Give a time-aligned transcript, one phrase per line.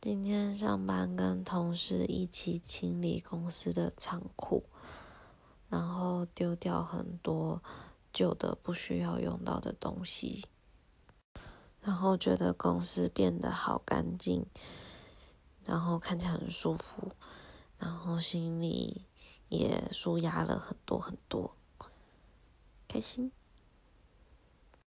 [0.00, 4.62] 今天上班跟同事一起清理公司的仓库
[5.68, 7.60] 然后丢掉很多
[8.12, 10.46] 旧的不需要用到的东西
[11.80, 14.46] 然后觉得公司变得好干净
[15.64, 17.10] 然后看起来很舒服
[17.76, 19.04] 然后心里
[19.48, 21.56] 也舒压了很多很多。
[22.86, 23.32] 开心。